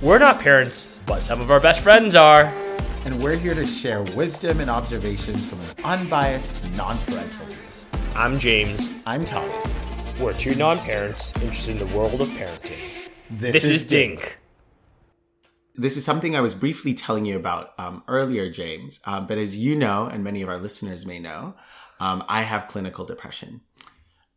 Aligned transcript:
We're 0.00 0.20
not 0.20 0.38
parents, 0.38 1.00
but 1.06 1.22
some 1.22 1.40
of 1.40 1.50
our 1.50 1.58
best 1.58 1.80
friends 1.80 2.14
are. 2.14 2.44
And 3.04 3.20
we're 3.20 3.34
here 3.34 3.54
to 3.54 3.66
share 3.66 4.02
wisdom 4.14 4.60
and 4.60 4.70
observations 4.70 5.44
from 5.44 5.58
an 5.58 6.00
unbiased, 6.00 6.72
non 6.76 6.96
parental 6.98 7.46
view. 7.46 7.56
I'm 8.14 8.38
James. 8.38 8.96
I'm 9.06 9.24
Thomas. 9.24 9.82
We're 10.20 10.34
two 10.34 10.54
non 10.54 10.78
parents 10.78 11.34
interested 11.42 11.80
in 11.80 11.88
the 11.88 11.96
world 11.98 12.20
of 12.20 12.28
parenting. 12.28 12.78
This, 13.28 13.64
is 13.64 13.84
Dink. 13.84 14.38
This 15.74 15.96
is 15.96 16.04
something 16.04 16.36
I 16.36 16.42
was 16.42 16.54
briefly 16.54 16.94
telling 16.94 17.24
you 17.24 17.36
about 17.36 17.72
um, 17.76 18.04
earlier, 18.06 18.48
James. 18.52 19.00
Um, 19.04 19.26
but 19.26 19.36
as 19.36 19.56
you 19.56 19.74
know, 19.74 20.06
and 20.06 20.22
many 20.22 20.42
of 20.42 20.48
our 20.48 20.58
listeners 20.58 21.06
may 21.06 21.18
know, 21.18 21.56
um, 21.98 22.22
I 22.28 22.42
have 22.42 22.68
clinical 22.68 23.04
depression. 23.04 23.62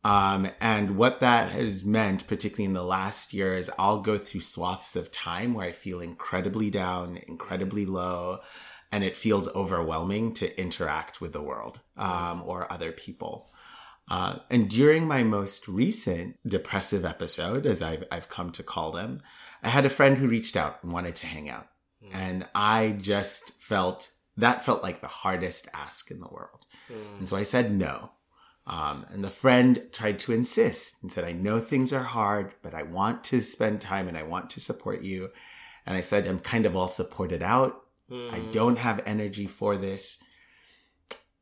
Um, 0.03 0.49
and 0.59 0.97
what 0.97 1.19
that 1.19 1.51
has 1.51 1.85
meant, 1.85 2.25
particularly 2.27 2.65
in 2.65 2.73
the 2.73 2.83
last 2.83 3.33
year, 3.33 3.55
is 3.55 3.69
I'll 3.77 4.01
go 4.01 4.17
through 4.17 4.41
swaths 4.41 4.95
of 4.95 5.11
time 5.11 5.53
where 5.53 5.67
I 5.67 5.71
feel 5.71 5.99
incredibly 5.99 6.69
down, 6.71 7.19
incredibly 7.27 7.85
low, 7.85 8.39
and 8.91 9.03
it 9.03 9.15
feels 9.15 9.47
overwhelming 9.55 10.33
to 10.35 10.59
interact 10.59 11.21
with 11.21 11.33
the 11.33 11.41
world 11.41 11.81
um, 11.97 12.41
or 12.45 12.71
other 12.71 12.91
people. 12.91 13.51
Uh, 14.09 14.39
and 14.49 14.69
during 14.69 15.07
my 15.07 15.23
most 15.23 15.67
recent 15.67 16.37
depressive 16.45 17.05
episode, 17.05 17.65
as 17.65 17.81
I've, 17.81 18.03
I've 18.11 18.27
come 18.27 18.51
to 18.53 18.63
call 18.63 18.91
them, 18.91 19.21
I 19.63 19.69
had 19.69 19.85
a 19.85 19.89
friend 19.89 20.17
who 20.17 20.27
reached 20.27 20.57
out 20.57 20.79
and 20.83 20.91
wanted 20.91 21.15
to 21.17 21.27
hang 21.27 21.47
out. 21.47 21.67
Mm. 22.03 22.09
And 22.13 22.47
I 22.53 22.97
just 22.99 23.51
felt 23.61 24.09
that 24.37 24.65
felt 24.65 24.81
like 24.81 25.01
the 25.01 25.07
hardest 25.07 25.67
ask 25.73 26.09
in 26.09 26.19
the 26.19 26.27
world. 26.27 26.65
Mm. 26.91 27.19
And 27.19 27.29
so 27.29 27.37
I 27.37 27.43
said 27.43 27.71
no. 27.71 28.11
Um, 28.67 29.05
and 29.11 29.23
the 29.23 29.29
friend 29.29 29.83
tried 29.91 30.19
to 30.19 30.33
insist 30.33 31.01
and 31.01 31.11
said, 31.11 31.23
I 31.23 31.31
know 31.31 31.59
things 31.59 31.91
are 31.91 32.03
hard, 32.03 32.53
but 32.61 32.73
I 32.73 32.83
want 32.83 33.23
to 33.25 33.41
spend 33.41 33.81
time 33.81 34.07
and 34.07 34.17
I 34.17 34.23
want 34.23 34.49
to 34.51 34.59
support 34.59 35.01
you. 35.01 35.29
And 35.85 35.97
I 35.97 36.01
said, 36.01 36.27
I'm 36.27 36.39
kind 36.39 36.65
of 36.65 36.75
all 36.75 36.87
supported 36.87 37.41
out. 37.41 37.81
Mm. 38.09 38.31
I 38.31 38.39
hmm. 38.39 38.51
don't 38.51 38.77
have 38.77 39.01
energy 39.05 39.47
for 39.47 39.77
this. 39.77 40.23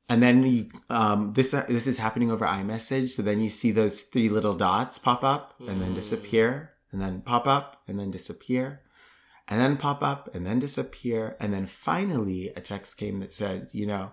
And 0.08 0.24
then 0.24 0.44
you, 0.44 0.70
um, 0.90 1.34
this, 1.34 1.54
uh, 1.54 1.66
this 1.68 1.88
is 1.88 1.98
happening 1.98 2.32
over 2.32 2.46
iMessage. 2.46 3.12
So 3.12 3.22
then 3.22 3.42
you 3.42 3.50
see 3.50 3.72
those 3.72 4.02
three 4.02 4.30
little 4.30 4.56
dots 4.56 4.98
pop 4.98 5.24
up 5.24 5.56
and 5.60 5.82
then 5.82 5.90
hmm. 5.90 5.96
disappear 5.96 6.72
and 6.92 7.02
then 7.02 7.22
pop 7.22 7.48
up 7.48 7.82
and 7.88 8.00
then 8.00 8.12
disappear 8.12 8.82
and 9.48 9.60
then 9.60 9.78
pop 9.78 10.02
up 10.02 10.30
and 10.34 10.46
then 10.46 10.60
disappear. 10.60 11.36
And 11.40 11.54
then 11.54 11.68
finally 11.68 12.50
a 12.56 12.62
text 12.62 12.98
came 12.98 13.20
that 13.20 13.34
said, 13.34 13.70
you 13.72 13.86
know, 13.86 14.12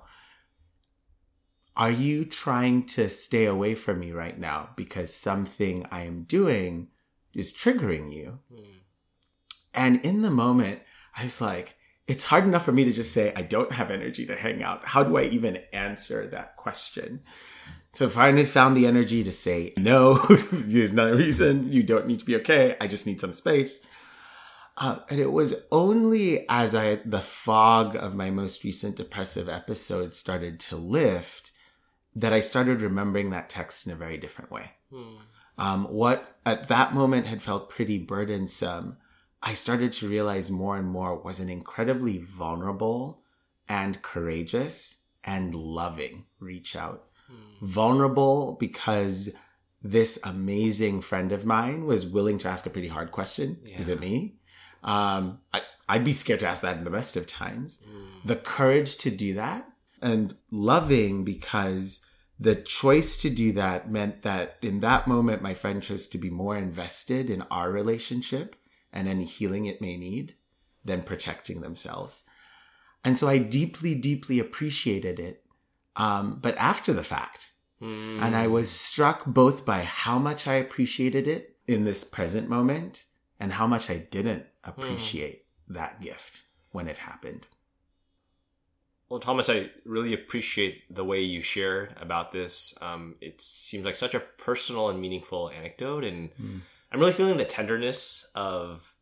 are 1.76 1.90
you 1.90 2.24
trying 2.24 2.84
to 2.84 3.10
stay 3.10 3.44
away 3.44 3.74
from 3.74 4.00
me 4.00 4.12
right 4.12 4.38
now 4.38 4.70
because 4.76 5.12
something 5.14 5.86
I 5.90 6.04
am 6.04 6.22
doing 6.22 6.88
is 7.34 7.52
triggering 7.52 8.12
you? 8.12 8.38
Mm. 8.52 8.64
And 9.74 10.00
in 10.04 10.22
the 10.22 10.30
moment, 10.30 10.80
I 11.14 11.24
was 11.24 11.40
like, 11.40 11.76
it's 12.08 12.24
hard 12.24 12.44
enough 12.44 12.64
for 12.64 12.72
me 12.72 12.84
to 12.84 12.92
just 12.92 13.12
say, 13.12 13.32
I 13.36 13.42
don't 13.42 13.72
have 13.72 13.90
energy 13.90 14.26
to 14.26 14.36
hang 14.36 14.62
out. 14.62 14.86
How 14.86 15.02
do 15.02 15.16
I 15.16 15.24
even 15.24 15.62
answer 15.72 16.26
that 16.28 16.56
question? 16.56 17.20
So 17.92 18.08
finally 18.08 18.44
found 18.44 18.76
the 18.76 18.86
energy 18.86 19.24
to 19.24 19.32
say, 19.32 19.74
no, 19.76 20.14
there's 20.52 20.92
no 20.92 21.14
reason. 21.14 21.70
You 21.70 21.82
don't 21.82 22.06
need 22.06 22.20
to 22.20 22.24
be 22.24 22.36
okay. 22.36 22.76
I 22.80 22.86
just 22.86 23.06
need 23.06 23.20
some 23.20 23.34
space. 23.34 23.86
Uh, 24.78 24.98
and 25.08 25.18
it 25.18 25.32
was 25.32 25.54
only 25.72 26.46
as 26.48 26.74
I, 26.74 26.96
the 27.04 27.20
fog 27.20 27.96
of 27.96 28.14
my 28.14 28.30
most 28.30 28.62
recent 28.64 28.96
depressive 28.96 29.48
episode 29.48 30.12
started 30.12 30.60
to 30.60 30.76
lift 30.76 31.52
that 32.16 32.32
I 32.32 32.40
started 32.40 32.80
remembering 32.80 33.30
that 33.30 33.50
text 33.50 33.86
in 33.86 33.92
a 33.92 33.96
very 33.96 34.16
different 34.16 34.50
way. 34.50 34.72
Hmm. 34.90 35.16
Um, 35.58 35.84
what 35.84 36.36
at 36.44 36.68
that 36.68 36.94
moment 36.94 37.26
had 37.26 37.42
felt 37.42 37.70
pretty 37.70 37.98
burdensome, 37.98 38.96
I 39.42 39.54
started 39.54 39.92
to 39.92 40.08
realize 40.08 40.50
more 40.50 40.76
and 40.76 40.88
more 40.88 41.16
was 41.16 41.38
an 41.38 41.48
incredibly 41.48 42.18
vulnerable 42.18 43.22
and 43.68 44.00
courageous 44.02 45.02
and 45.22 45.54
loving 45.54 46.24
reach 46.40 46.74
out. 46.74 47.04
Hmm. 47.28 47.66
Vulnerable 47.66 48.56
because 48.58 49.34
this 49.82 50.18
amazing 50.24 51.02
friend 51.02 51.32
of 51.32 51.44
mine 51.44 51.84
was 51.84 52.06
willing 52.06 52.38
to 52.38 52.48
ask 52.48 52.66
a 52.66 52.70
pretty 52.70 52.88
hard 52.88 53.12
question. 53.12 53.58
Yeah. 53.64 53.78
Is 53.78 53.88
it 53.88 54.00
me? 54.00 54.36
Um, 54.82 55.40
I, 55.52 55.60
would 55.96 56.04
be 56.04 56.12
scared 56.12 56.40
to 56.40 56.48
ask 56.48 56.62
that 56.62 56.78
in 56.78 56.84
the 56.84 56.90
best 56.90 57.16
of 57.16 57.26
times. 57.26 57.78
Mm. 57.78 58.26
The 58.26 58.36
courage 58.36 58.96
to 58.98 59.10
do 59.10 59.34
that 59.34 59.68
and 60.02 60.34
loving 60.50 61.24
because 61.24 62.04
the 62.38 62.54
choice 62.54 63.16
to 63.18 63.30
do 63.30 63.52
that 63.52 63.90
meant 63.90 64.22
that 64.22 64.56
in 64.60 64.80
that 64.80 65.06
moment, 65.06 65.42
my 65.42 65.54
friend 65.54 65.82
chose 65.82 66.06
to 66.08 66.18
be 66.18 66.28
more 66.28 66.56
invested 66.56 67.30
in 67.30 67.42
our 67.50 67.70
relationship 67.70 68.56
and 68.92 69.08
any 69.08 69.24
healing 69.24 69.66
it 69.66 69.80
may 69.80 69.96
need 69.96 70.34
than 70.84 71.02
protecting 71.02 71.60
themselves. 71.60 72.24
And 73.04 73.16
so 73.16 73.28
I 73.28 73.38
deeply, 73.38 73.94
deeply 73.94 74.38
appreciated 74.38 75.18
it. 75.18 75.44
Um, 75.96 76.38
but 76.42 76.56
after 76.58 76.92
the 76.92 77.04
fact, 77.04 77.52
mm. 77.80 78.20
and 78.20 78.36
I 78.36 78.48
was 78.48 78.70
struck 78.70 79.24
both 79.24 79.64
by 79.64 79.82
how 79.82 80.18
much 80.18 80.46
I 80.46 80.54
appreciated 80.54 81.26
it 81.26 81.56
in 81.66 81.84
this 81.84 82.04
present 82.04 82.48
moment 82.48 83.04
and 83.40 83.54
how 83.54 83.66
much 83.66 83.90
I 83.90 83.98
didn't 83.98 84.46
hmm. 84.64 84.70
appreciate 84.70 85.44
mm. 85.44 85.74
that 85.74 86.00
gift 86.00 86.44
when 86.70 86.88
it 86.88 86.98
happened. 86.98 87.46
Well, 89.08 89.20
Thomas, 89.20 89.48
I 89.48 89.70
really 89.84 90.14
appreciate 90.14 90.82
the 90.92 91.04
way 91.04 91.22
you 91.22 91.40
shared 91.40 91.94
about 92.00 92.32
this. 92.32 92.76
Um, 92.82 93.14
it 93.20 93.40
seems 93.40 93.84
like 93.84 93.94
such 93.94 94.14
a 94.14 94.20
personal 94.20 94.88
and 94.88 95.00
meaningful 95.00 95.50
anecdote, 95.50 96.04
and 96.04 96.30
mm. 96.34 96.60
I'm 96.90 97.00
really 97.00 97.12
feeling 97.12 97.36
the 97.36 97.44
tenderness 97.44 98.28
of 98.34 98.94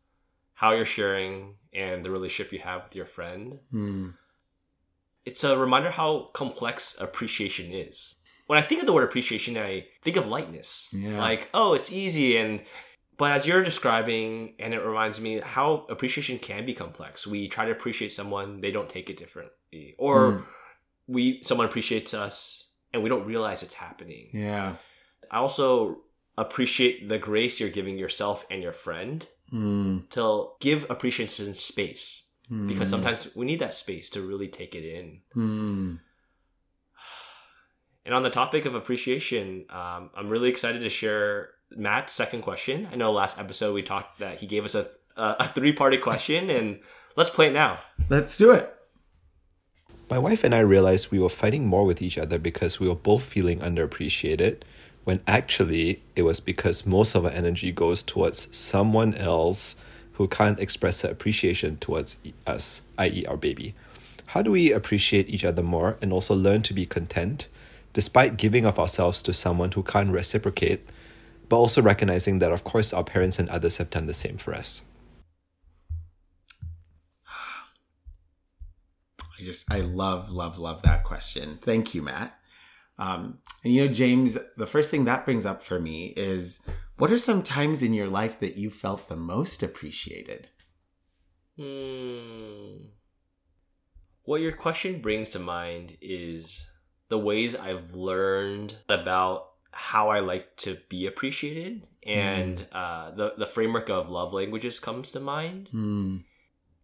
how 0.53 0.71
you're 0.71 0.85
sharing 0.85 1.55
and 1.73 2.05
the 2.05 2.11
relationship 2.11 2.53
you 2.53 2.59
have 2.59 2.83
with 2.83 2.95
your 2.95 3.05
friend. 3.05 3.59
Mm. 3.73 4.13
It's 5.25 5.43
a 5.43 5.57
reminder 5.57 5.89
how 5.89 6.29
complex 6.33 6.95
appreciation 7.01 7.73
is. 7.73 8.15
When 8.45 8.59
I 8.59 8.61
think 8.61 8.81
of 8.81 8.85
the 8.85 8.93
word 8.93 9.05
appreciation, 9.05 9.57
I 9.57 9.87
think 10.03 10.17
of 10.17 10.27
lightness. 10.27 10.93
Yeah. 10.93 11.19
Like, 11.19 11.49
oh, 11.51 11.73
it's 11.73 11.91
easy 11.91 12.37
and 12.37 12.61
but 13.17 13.31
as 13.31 13.47
you're 13.47 13.63
describing, 13.63 14.55
and 14.59 14.73
it 14.73 14.79
reminds 14.79 15.21
me 15.21 15.39
how 15.39 15.85
appreciation 15.89 16.37
can 16.39 16.65
be 16.65 16.73
complex. 16.73 17.25
We 17.25 17.47
try 17.47 17.65
to 17.65 17.71
appreciate 17.71 18.11
someone, 18.11 18.61
they 18.61 18.71
don't 18.71 18.89
take 18.89 19.09
it 19.09 19.17
differently, 19.17 19.95
or 19.97 20.31
mm. 20.31 20.45
we 21.07 21.41
someone 21.43 21.67
appreciates 21.67 22.13
us 22.13 22.71
and 22.93 23.03
we 23.03 23.09
don't 23.09 23.25
realize 23.25 23.63
it's 23.63 23.75
happening. 23.75 24.29
Yeah. 24.33 24.75
I 25.29 25.37
also 25.37 25.99
appreciate 26.37 27.07
the 27.07 27.17
grace 27.17 27.59
you're 27.59 27.69
giving 27.69 27.97
yourself 27.97 28.45
and 28.49 28.61
your 28.61 28.73
friend 28.73 29.27
mm. 29.51 30.09
to 30.09 30.49
give 30.59 30.89
appreciation 30.89 31.53
space 31.55 32.25
mm. 32.51 32.67
because 32.67 32.89
sometimes 32.89 33.35
we 33.35 33.45
need 33.45 33.59
that 33.59 33.73
space 33.73 34.09
to 34.11 34.21
really 34.21 34.47
take 34.47 34.75
it 34.75 34.83
in. 34.83 35.21
Mm. 35.35 35.99
And 38.05 38.13
on 38.13 38.23
the 38.23 38.29
topic 38.29 38.65
of 38.65 38.75
appreciation, 38.75 39.65
um, 39.69 40.11
I'm 40.15 40.29
really 40.29 40.49
excited 40.49 40.81
to 40.81 40.89
share 40.89 41.49
Matt's 41.71 42.13
second 42.13 42.41
question. 42.41 42.87
I 42.91 42.95
know 42.95 43.11
last 43.11 43.39
episode 43.39 43.73
we 43.73 43.83
talked 43.83 44.19
that 44.19 44.39
he 44.39 44.47
gave 44.47 44.65
us 44.65 44.75
a 44.75 44.87
a, 45.15 45.35
a 45.39 45.47
three 45.47 45.73
party 45.73 45.97
question, 45.97 46.49
and 46.57 46.79
let's 47.15 47.29
play 47.29 47.47
it 47.47 47.53
now. 47.53 47.79
Let's 48.09 48.37
do 48.37 48.51
it. 48.51 48.71
My 50.09 50.19
wife 50.19 50.43
and 50.43 50.53
I 50.53 50.59
realized 50.59 51.11
we 51.11 51.19
were 51.19 51.29
fighting 51.29 51.65
more 51.65 51.85
with 51.85 52.01
each 52.01 52.17
other 52.17 52.37
because 52.37 52.79
we 52.79 52.87
were 52.87 52.95
both 52.95 53.23
feeling 53.23 53.59
underappreciated, 53.59 54.61
when 55.03 55.21
actually 55.25 56.03
it 56.15 56.21
was 56.21 56.39
because 56.39 56.85
most 56.85 57.15
of 57.15 57.25
our 57.25 57.31
energy 57.31 57.71
goes 57.71 58.03
towards 58.03 58.55
someone 58.55 59.15
else 59.15 59.75
who 60.13 60.27
can't 60.27 60.59
express 60.59 61.01
their 61.01 61.11
appreciation 61.11 61.77
towards 61.77 62.17
us, 62.45 62.81
i.e., 62.99 63.25
our 63.25 63.35
baby. 63.35 63.73
How 64.27 64.41
do 64.41 64.51
we 64.51 64.71
appreciate 64.71 65.27
each 65.27 65.43
other 65.43 65.63
more 65.63 65.97
and 66.01 66.13
also 66.13 66.35
learn 66.35 66.61
to 66.63 66.73
be 66.73 66.85
content 66.85 67.47
despite 67.93 68.37
giving 68.37 68.65
of 68.65 68.77
ourselves 68.77 69.21
to 69.23 69.33
someone 69.33 69.71
who 69.71 69.81
can't 69.81 70.11
reciprocate 70.11 70.87
but 71.49 71.57
also 71.57 71.81
recognizing 71.81 72.39
that, 72.39 72.51
of 72.51 72.63
course, 72.63 72.93
our 72.93 73.03
parents 73.03 73.39
and 73.39 73.49
others 73.49 73.77
have 73.77 73.89
done 73.89 74.05
the 74.05 74.13
same 74.13 74.37
for 74.37 74.53
us. 74.53 74.81
I 79.37 79.43
just, 79.43 79.69
I 79.71 79.81
love, 79.81 80.29
love, 80.29 80.57
love 80.57 80.81
that 80.83 81.03
question. 81.03 81.59
Thank 81.61 81.93
you, 81.93 82.01
Matt. 82.01 82.37
Um, 82.97 83.39
and 83.63 83.73
you 83.73 83.85
know, 83.85 83.93
James, 83.93 84.37
the 84.55 84.65
first 84.65 84.89
thing 84.89 85.05
that 85.05 85.25
brings 85.25 85.45
up 85.45 85.61
for 85.61 85.79
me 85.79 86.13
is 86.15 86.65
what 86.97 87.11
are 87.11 87.17
some 87.17 87.43
times 87.43 87.83
in 87.83 87.93
your 87.93 88.07
life 88.07 88.39
that 88.39 88.55
you 88.55 88.69
felt 88.69 89.09
the 89.09 89.17
most 89.17 89.61
appreciated? 89.61 90.47
Hmm. 91.59 92.85
What 94.23 94.41
your 94.41 94.53
question 94.53 95.01
brings 95.01 95.29
to 95.29 95.39
mind 95.39 95.97
is 96.01 96.65
the 97.09 97.19
ways 97.19 97.55
I've 97.55 97.91
learned 97.91 98.75
about 98.89 99.49
how 99.75 100.09
I 100.09 100.21
like 100.21 100.55
to 100.57 100.77
be 100.89 101.05
appreciated, 101.05 101.85
and 102.05 102.59
mm. 102.59 102.67
uh, 102.71 103.11
the 103.11 103.33
the 103.37 103.45
framework 103.45 103.89
of 103.89 104.09
love 104.09 104.33
languages 104.33 104.79
comes 104.79 105.11
to 105.11 105.19
mind. 105.19 105.69
Mm. 105.73 106.23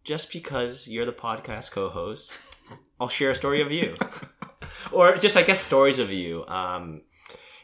Just 0.04 0.32
because 0.32 0.86
you're 0.86 1.06
the 1.06 1.12
podcast 1.12 1.70
co-host, 1.70 2.42
I'll 3.00 3.08
share 3.08 3.30
a 3.30 3.34
story 3.34 3.62
of 3.62 3.72
you, 3.72 3.96
or 4.92 5.16
just 5.16 5.36
I 5.36 5.42
guess 5.42 5.60
stories 5.60 5.98
of 5.98 6.10
you. 6.10 6.46
Um, 6.46 7.02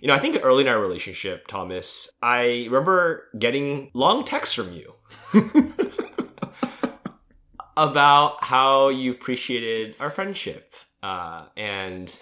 you 0.01 0.09
know, 0.09 0.15
I 0.15 0.19
think 0.19 0.39
early 0.43 0.63
in 0.63 0.69
our 0.69 0.81
relationship, 0.81 1.47
Thomas, 1.47 2.11
I 2.23 2.67
remember 2.71 3.29
getting 3.39 3.91
long 3.93 4.25
texts 4.25 4.55
from 4.55 4.73
you. 4.73 4.95
about 7.79 8.43
how 8.43 8.89
you 8.89 9.13
appreciated 9.13 9.95
our 10.01 10.11
friendship. 10.11 10.75
Uh, 11.01 11.47
and 11.57 12.15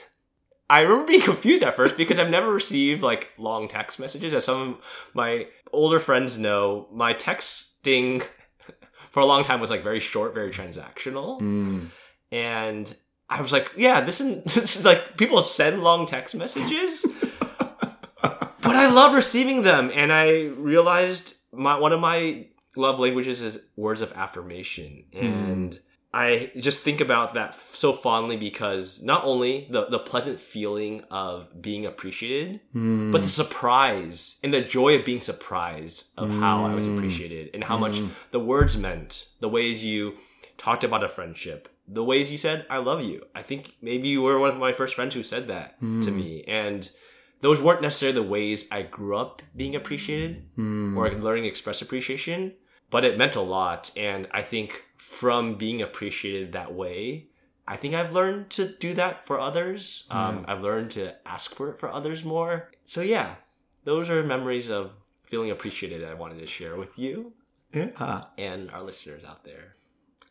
I 0.69 0.81
remember 0.81 1.07
being 1.07 1.21
confused 1.23 1.63
at 1.63 1.77
first 1.77 1.97
because 1.97 2.19
I've 2.19 2.31
never 2.31 2.53
received 2.53 3.03
like 3.03 3.33
long 3.39 3.69
text 3.69 3.99
messages. 3.99 4.35
As 4.35 4.45
some 4.45 4.61
of 4.61 4.77
my 5.15 5.47
older 5.73 6.01
friends 6.01 6.39
know, 6.39 6.89
my 6.93 7.15
texting 7.15 8.25
for 9.11 9.21
a 9.21 9.27
long 9.27 9.45
time 9.45 9.61
was 9.61 9.71
like 9.71 9.83
very 9.83 10.01
short, 10.01 10.35
very 10.35 10.51
transactional. 10.51 11.41
Mm. 11.41 11.91
And 12.33 12.97
I 13.29 13.43
was 13.43 13.53
like, 13.53 13.71
yeah, 13.77 14.01
this 14.01 14.21
is, 14.21 14.43
this 14.55 14.77
is 14.77 14.85
like 14.85 15.17
people 15.17 15.43
send 15.43 15.83
long 15.83 16.07
text 16.07 16.35
messages, 16.35 17.05
but 18.21 18.53
I 18.65 18.91
love 18.91 19.15
receiving 19.15 19.63
them. 19.63 19.91
And 19.95 20.13
I 20.13 20.45
realized 20.57 21.35
my 21.53 21.79
one 21.79 21.93
of 21.93 22.01
my 22.01 22.49
love 22.77 22.99
languages 22.99 23.41
is 23.41 23.73
words 23.77 24.01
of 24.01 24.13
affirmation, 24.13 25.05
and 25.13 25.79
I 26.25 26.51
just 26.67 26.83
think 26.83 27.01
about 27.01 27.35
that 27.35 27.51
so 27.73 27.93
fondly 27.93 28.37
because 28.49 29.03
not 29.13 29.23
only 29.25 29.53
the 29.75 29.83
the 29.95 29.99
pleasant 30.11 30.39
feeling 30.41 30.95
of 31.11 31.35
being 31.69 31.85
appreciated, 31.87 32.61
Mm. 32.75 33.13
but 33.13 33.23
the 33.23 33.29
surprise 33.43 34.39
and 34.43 34.53
the 34.55 34.63
joy 34.63 34.91
of 34.97 35.05
being 35.05 35.21
surprised 35.21 35.99
of 36.17 36.29
how 36.43 36.57
I 36.65 36.73
was 36.75 36.87
Mm. 36.87 36.97
appreciated 36.97 37.51
and 37.55 37.63
how 37.65 37.77
much 37.85 37.97
the 38.31 38.41
words 38.53 38.75
meant, 38.87 39.11
the 39.41 39.49
ways 39.59 39.85
you 39.85 40.15
talked 40.65 40.85
about 40.85 41.05
a 41.05 41.09
friendship, 41.17 41.69
the 41.99 42.03
ways 42.11 42.33
you 42.33 42.39
said 42.39 42.65
"I 42.71 42.79
love 42.79 43.03
you." 43.11 43.19
I 43.35 43.43
think 43.43 43.75
maybe 43.83 44.09
you 44.09 44.23
were 44.23 44.39
one 44.39 44.51
of 44.55 44.59
my 44.59 44.73
first 44.73 44.95
friends 44.95 45.15
who 45.15 45.23
said 45.23 45.45
that 45.49 45.69
to 46.07 46.11
me, 46.21 46.31
and 46.63 46.81
those 47.43 47.61
weren't 47.61 47.83
necessarily 47.83 48.19
the 48.21 48.33
ways 48.37 48.67
I 48.73 48.81
grew 48.83 49.15
up 49.23 49.43
being 49.55 49.75
appreciated 49.77 50.33
Mm. 50.59 50.97
or 50.97 51.11
learning 51.27 51.45
to 51.45 51.49
express 51.55 51.83
appreciation, 51.83 52.55
but 52.91 53.05
it 53.05 53.19
meant 53.19 53.37
a 53.37 53.43
lot. 53.57 53.91
And 53.97 54.27
I 54.33 54.43
think 54.43 54.71
from 55.09 55.55
being 55.57 55.81
appreciated 55.83 56.53
that 56.53 56.75
way, 56.75 57.27
I 57.67 57.77
think 57.77 57.95
I've 57.95 58.13
learned 58.13 58.51
to 58.51 58.69
do 58.69 58.93
that 58.95 59.25
for 59.27 59.39
others. 59.41 60.07
Um, 60.11 60.45
I've 60.49 60.63
learned 60.63 60.91
to 60.93 61.15
ask 61.27 61.55
for 61.55 61.71
it 61.71 61.79
for 61.79 61.91
others 61.91 62.25
more. 62.25 62.71
So 62.85 63.03
yeah, 63.03 63.37
those 63.85 64.11
are 64.11 64.23
memories 64.23 64.69
of 64.69 64.91
feeling 65.25 65.51
appreciated 65.51 66.05
I 66.05 66.15
wanted 66.15 66.39
to 66.41 66.47
share 66.47 66.77
with 66.77 66.99
you 66.99 67.33
Yeah. 67.73 68.25
and 68.37 68.71
our 68.73 68.83
listeners 68.83 69.25
out 69.25 69.45
there. 69.45 69.75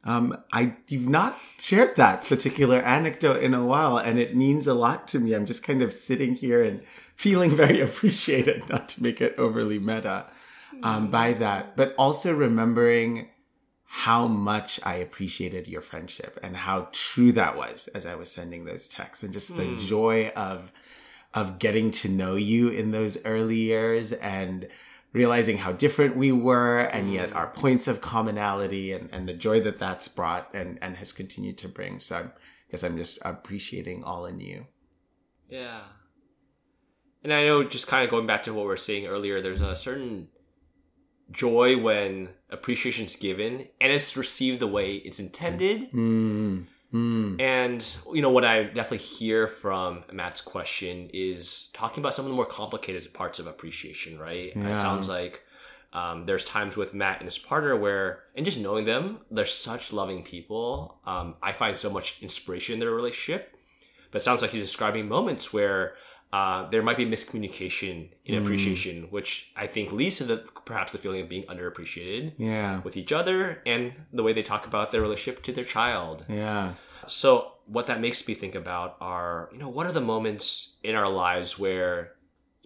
Um, 0.04 0.38
I 0.54 0.75
you've 0.88 1.10
not 1.10 1.39
shared 1.57 1.95
that 1.95 2.25
particular 2.25 2.78
anecdote 2.78 3.42
in 3.42 3.54
a 3.56 3.66
while, 3.66 3.98
and 3.98 4.19
it 4.19 4.36
means 4.36 4.68
a 4.68 4.74
lot 4.75 5.07
to 5.10 5.19
me. 5.19 5.33
I'm 5.33 5.48
just 5.48 5.63
kind 5.63 5.81
of 5.81 5.94
sitting 5.95 6.36
here 6.36 6.63
and 6.63 6.81
feeling 7.16 7.50
very 7.56 7.80
appreciated, 7.88 8.69
not 8.69 8.88
to 8.89 9.04
make 9.04 9.19
it 9.19 9.33
overly 9.39 9.80
meta, 9.80 10.28
um, 10.83 11.10
by 11.10 11.33
that, 11.33 11.75
but 11.75 11.95
also 11.98 12.36
remembering 12.36 13.30
how 13.85 14.27
much 14.27 14.79
I 14.83 14.95
appreciated 14.95 15.67
your 15.67 15.81
friendship 15.81 16.39
and 16.43 16.57
how 16.57 16.89
true 16.91 17.31
that 17.33 17.55
was 17.55 17.87
as 17.89 18.05
I 18.05 18.15
was 18.15 18.31
sending 18.31 18.65
those 18.65 18.89
texts, 18.89 19.23
and 19.23 19.33
just 19.33 19.55
the 19.55 19.65
hmm. 19.65 19.77
joy 19.77 20.31
of 20.35 20.71
of 21.33 21.59
getting 21.59 21.91
to 21.91 22.09
know 22.09 22.35
you 22.35 22.69
in 22.69 22.91
those 22.91 23.23
early 23.25 23.57
years 23.57 24.13
and 24.13 24.67
realizing 25.11 25.57
how 25.57 25.71
different 25.71 26.15
we 26.15 26.31
were 26.31 26.79
and 26.79 27.11
yet 27.13 27.29
hmm. 27.29 27.37
our 27.37 27.47
points 27.47 27.87
of 27.87 28.01
commonality 28.01 28.91
and, 28.91 29.09
and 29.11 29.27
the 29.27 29.33
joy 29.33 29.59
that 29.59 29.79
that's 29.79 30.07
brought 30.07 30.49
and, 30.53 30.77
and 30.81 30.97
has 30.97 31.11
continued 31.11 31.57
to 31.57 31.67
bring. 31.67 31.99
So 31.99 32.17
I 32.17 32.71
guess 32.71 32.83
I'm 32.83 32.97
just 32.97 33.19
appreciating 33.23 34.03
all 34.03 34.25
in 34.25 34.39
you. 34.39 34.67
Yeah. 35.49 35.81
And 37.23 37.33
I 37.33 37.43
know 37.43 37.63
just 37.63 37.87
kind 37.87 38.03
of 38.03 38.09
going 38.09 38.27
back 38.27 38.43
to 38.43 38.53
what 38.53 38.63
we 38.63 38.67
were 38.67 38.77
saying 38.77 39.07
earlier, 39.07 39.41
there's 39.41 39.61
a 39.61 39.75
certain 39.75 40.27
joy 41.31 41.77
when 41.77 42.29
appreciation's 42.56 43.16
given 43.16 43.68
and 43.81 43.92
it's 43.92 44.16
received 44.18 44.60
the 44.60 44.68
way 44.68 44.96
it's 44.96 45.19
intended. 45.19 45.92
Mm, 45.92 46.66
mm, 46.94 47.42
And 47.42 47.81
you 48.16 48.22
know 48.22 48.31
what 48.31 48.46
I 48.46 48.63
definitely 48.63 49.06
hear 49.19 49.48
from 49.48 50.04
Matt's 50.12 50.42
question 50.42 51.10
is 51.13 51.69
talking 51.74 52.02
about 52.02 52.13
some 52.16 52.25
of 52.25 52.31
the 52.31 52.36
more 52.36 52.46
complicated 52.46 53.13
parts 53.13 53.38
of 53.40 53.48
appreciation, 53.48 54.18
right? 54.18 54.52
It 54.56 54.75
sounds 54.81 55.07
like 55.10 55.42
um, 55.94 56.25
there's 56.25 56.46
times 56.46 56.75
with 56.75 56.94
Matt 56.94 57.19
and 57.19 57.28
his 57.28 57.38
partner 57.38 57.75
where, 57.75 58.24
and 58.36 58.46
just 58.46 58.60
knowing 58.60 58.86
them, 58.86 59.19
they're 59.31 59.46
such 59.46 59.94
loving 59.94 60.24
people. 60.24 61.00
Um, 61.06 61.36
I 61.42 61.52
find 61.54 61.75
so 61.78 61.90
much 61.90 62.18
inspiration 62.22 62.74
in 62.74 62.80
their 62.80 62.92
relationship. 62.92 63.52
But 64.12 64.22
it 64.22 64.25
sounds 64.25 64.42
like 64.42 64.52
he's 64.52 64.63
describing 64.63 65.07
moments 65.07 65.52
where 65.54 65.96
uh, 66.35 66.69
there 66.69 66.83
might 66.83 66.97
be 66.97 67.05
miscommunication 67.05 68.09
in 68.25 68.35
appreciation, 68.35 69.03
which 69.03 69.53
I 69.55 69.67
think 69.67 69.93
leads 69.93 70.17
to 70.17 70.25
the 70.25 70.37
perhaps 70.65 70.91
the 70.91 70.97
feeling 70.97 71.21
of 71.21 71.29
being 71.29 71.43
underappreciated 71.43 72.33
yeah. 72.37 72.81
with 72.81 72.97
each 72.97 73.13
other 73.13 73.61
and 73.65 73.93
the 74.11 74.21
way 74.21 74.33
they 74.33 74.43
talk 74.43 74.67
about 74.67 74.91
their 74.91 74.99
relationship 74.99 75.43
to 75.43 75.53
their 75.53 75.63
child. 75.63 76.25
Yeah. 76.27 76.73
So 77.07 77.53
what 77.67 77.87
that 77.87 78.01
makes 78.01 78.27
me 78.27 78.33
think 78.33 78.53
about 78.53 78.97
are, 78.99 79.47
you 79.53 79.59
know, 79.59 79.69
what 79.69 79.87
are 79.87 79.93
the 79.93 80.01
moments 80.01 80.77
in 80.83 80.93
our 80.93 81.07
lives 81.07 81.57
where 81.57 82.11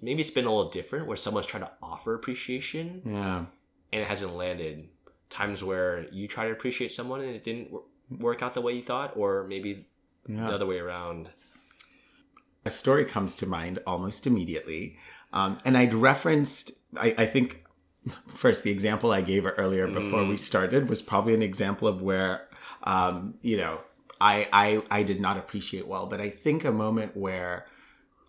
maybe 0.02 0.22
it's 0.22 0.32
been 0.32 0.46
a 0.46 0.50
little 0.50 0.72
different, 0.72 1.06
where 1.06 1.18
someone's 1.18 1.46
trying 1.46 1.64
to 1.64 1.72
offer 1.80 2.16
appreciation 2.16 3.04
Yeah. 3.06 3.46
and 3.94 4.02
it 4.02 4.08
hasn't 4.08 4.36
landed. 4.36 4.90
Times 5.30 5.64
where 5.64 6.08
you 6.12 6.28
try 6.28 6.46
to 6.48 6.52
appreciate 6.52 6.92
someone 6.92 7.22
and 7.22 7.36
it 7.36 7.44
didn't 7.44 7.70
work 8.10 8.42
out 8.42 8.56
the 8.56 8.62
way 8.62 8.74
you 8.74 8.82
thought, 8.82 9.16
or 9.16 9.44
maybe 9.44 9.86
the 10.28 10.44
other 10.44 10.66
way 10.66 10.80
around. 10.80 11.30
A 12.70 12.72
story 12.72 13.04
comes 13.04 13.36
to 13.38 13.48
mind 13.48 13.80
almost 13.88 14.28
immediately. 14.28 14.96
Um, 15.34 15.58
and 15.66 15.76
I'd 15.76 15.96
referenced, 15.96 16.72
I, 16.96 17.16
I 17.18 17.26
think, 17.26 17.64
first, 18.28 18.64
the 18.64 18.70
example 18.70 19.12
I 19.12 19.22
gave 19.22 19.44
earlier 19.58 19.88
before 19.88 20.24
we 20.24 20.38
started 20.38 20.88
was 20.88 21.02
probably 21.02 21.34
an 21.34 21.42
example 21.42 21.88
of 21.88 22.00
where, 22.04 22.48
um, 22.84 23.34
you 23.42 23.58
know, 23.58 23.82
I, 24.22 24.48
I, 24.54 24.84
I 25.00 25.04
did 25.04 25.20
not 25.20 25.38
appreciate 25.38 25.88
well, 25.88 26.06
but 26.06 26.22
I 26.22 26.30
think 26.30 26.64
a 26.64 26.72
moment 26.72 27.18
where 27.18 27.66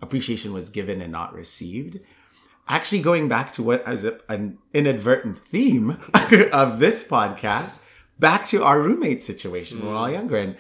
appreciation 0.01 0.55
was 0.55 0.71
given 0.71 1.03
and 1.03 1.13
not 1.13 1.35
received. 1.35 2.01
Actually, 2.67 3.03
going 3.03 3.29
back 3.29 3.53
to 3.55 3.63
what 3.63 3.87
is 3.87 4.07
an 4.31 4.57
inadvertent 4.73 5.39
theme 5.39 5.99
of 6.53 6.79
this 6.79 7.07
podcast, 7.07 7.85
back 8.19 8.49
to 8.49 8.65
our 8.65 8.81
roommate 8.81 9.23
situation 9.23 9.79
when 9.79 9.89
we 9.89 9.93
we're 9.93 9.99
all 9.99 10.11
younger. 10.11 10.37
And 10.37 10.57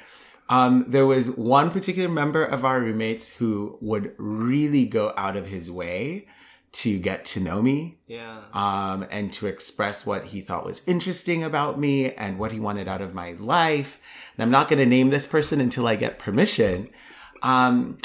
um, 0.50 0.84
there 0.88 1.06
was 1.06 1.30
one 1.30 1.70
particular 1.70 2.08
member 2.08 2.44
of 2.44 2.64
our 2.64 2.80
roommates 2.80 3.30
who 3.36 3.78
would 3.80 4.14
really 4.18 4.84
go 4.84 5.14
out 5.16 5.36
of 5.36 5.46
his 5.46 5.70
way 5.70 6.26
to 6.72 6.98
get 6.98 7.24
to 7.24 7.40
know 7.40 7.60
me 7.62 7.98
Yeah. 8.06 8.38
um, 8.52 9.06
and 9.10 9.32
to 9.34 9.46
express 9.46 10.04
what 10.06 10.26
he 10.26 10.40
thought 10.40 10.64
was 10.64 10.86
interesting 10.86 11.42
about 11.42 11.80
me 11.80 12.12
and 12.14 12.38
what 12.38 12.52
he 12.52 12.60
wanted 12.60 12.86
out 12.88 13.00
of 13.00 13.14
my 13.14 13.32
life. 13.32 14.00
And 14.36 14.42
I'm 14.42 14.50
not 14.52 14.68
going 14.68 14.78
to 14.78 14.86
name 14.86 15.10
this 15.10 15.26
person 15.26 15.60
until 15.60 15.88
I 15.88 15.96
get 15.96 16.18
permission. 16.20 16.90
Um, 17.42 17.98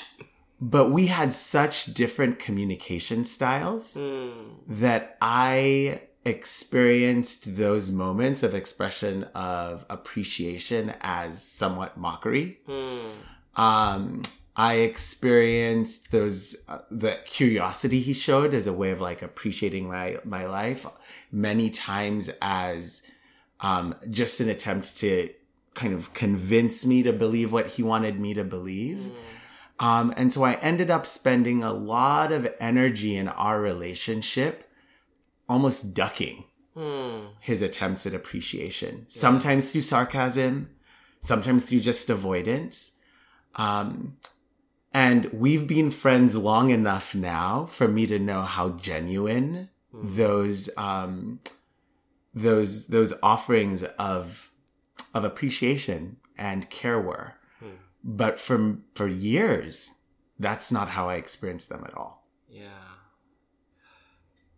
but 0.59 0.89
we 0.89 1.07
had 1.07 1.33
such 1.33 1.93
different 1.93 2.39
communication 2.39 3.23
styles 3.25 3.97
that 4.67 5.17
I 5.21 6.01
experienced 6.25 7.55
those 7.57 7.91
moments 7.91 8.41
of 8.43 8.55
expression 8.55 9.23
of 9.35 9.85
appreciation 9.89 10.93
as 11.01 11.43
somewhat 11.43 11.97
mockery. 11.97 12.59
Um, 13.55 14.23
I 14.57 14.75
experienced 14.75 16.11
those 16.11 16.55
uh, 16.67 16.79
the 16.89 17.19
curiosity 17.25 17.99
he 17.99 18.13
showed 18.13 18.53
as 18.53 18.67
a 18.67 18.73
way 18.73 18.91
of 18.91 19.01
like 19.01 19.21
appreciating 19.21 19.87
my 19.87 20.17
my 20.23 20.45
life 20.47 20.85
many 21.31 21.69
times 21.69 22.29
as 22.41 23.03
um, 23.59 23.95
just 24.09 24.39
an 24.39 24.49
attempt 24.49 24.97
to 24.99 25.29
kind 25.73 25.93
of 25.93 26.13
convince 26.13 26.85
me 26.85 27.03
to 27.03 27.11
believe 27.13 27.51
what 27.51 27.67
he 27.67 27.83
wanted 27.83 28.19
me 28.19 28.33
to 28.33 28.43
believe. 28.43 29.11
Um, 29.79 30.13
and 30.15 30.31
so 30.31 30.43
I 30.43 30.53
ended 30.55 30.89
up 30.89 31.05
spending 31.05 31.61
a 31.61 31.73
lot 31.73 32.31
of 32.31 32.47
energy 32.61 33.17
in 33.17 33.27
our 33.27 33.59
relationship 33.59 34.63
almost 35.47 35.93
ducking 35.95 36.45
Hmm. 36.73 37.27
his 37.39 37.61
attempts 37.61 38.05
at 38.05 38.13
appreciation, 38.13 39.05
sometimes 39.07 39.71
through 39.71 39.81
sarcasm, 39.83 40.69
sometimes 41.21 41.63
through 41.63 41.79
just 41.79 42.09
avoidance. 42.09 42.99
Um, 43.55 44.17
and 44.93 45.25
we've 45.31 45.67
been 45.67 45.89
friends 45.89 46.35
long 46.35 46.69
enough 46.71 47.15
now 47.15 47.65
for 47.65 47.87
me 47.87 48.05
to 48.07 48.19
know 48.19 48.41
how 48.41 48.69
genuine 48.71 49.69
those 49.93 50.69
um, 50.77 51.39
those 52.33 52.87
those 52.87 53.13
offerings 53.23 53.83
of 53.97 54.51
of 55.13 55.23
appreciation 55.23 56.17
and 56.37 56.69
care 56.69 56.99
were. 56.99 57.35
But 58.03 58.37
for 58.39 58.77
for 58.93 59.07
years, 59.07 60.01
that's 60.37 60.71
not 60.71 60.89
how 60.89 61.07
I 61.09 61.15
experienced 61.15 61.69
them 61.69 61.85
at 61.87 61.95
all. 61.95 62.27
Yeah. 62.49 62.94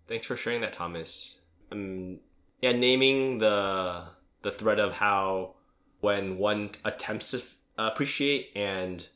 Thanks 0.08 0.26
for 0.26 0.36
sharing 0.38 0.62
that, 0.62 0.74
Thomas. 0.74 1.42
Um, 1.72 2.20
yeah, 2.62 2.72
naming 2.72 3.40
the 3.40 4.04
the 4.44 4.52
thread 4.52 4.80
of 4.80 4.94
how 4.94 5.56
when 6.00 6.38
one 6.38 6.72
attempts 6.86 7.32
to 7.32 7.38
uh, 7.78 7.90
appreciate, 7.92 8.52
and 8.56 9.08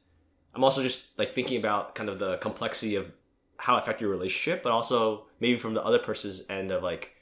I'm 0.53 0.63
also 0.63 0.81
just 0.81 1.17
like 1.17 1.33
thinking 1.33 1.57
about 1.57 1.95
kind 1.95 2.09
of 2.09 2.19
the 2.19 2.37
complexity 2.37 2.95
of 2.95 3.11
how 3.57 3.77
affect 3.77 4.01
your 4.01 4.09
relationship, 4.09 4.63
but 4.63 4.71
also 4.71 5.27
maybe 5.39 5.57
from 5.57 5.73
the 5.75 5.83
other 5.83 5.99
person's 5.99 6.49
end 6.49 6.71
of 6.71 6.81
like 6.83 7.15